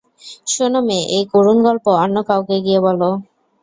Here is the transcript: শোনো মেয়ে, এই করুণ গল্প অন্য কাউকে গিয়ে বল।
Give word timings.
শোনো 0.47 0.79
মেয়ে, 0.87 1.05
এই 1.15 1.23
করুণ 1.33 1.57
গল্প 1.67 1.85
অন্য 2.03 2.15
কাউকে 2.29 2.55
গিয়ে 2.65 2.79
বল। 2.85 3.01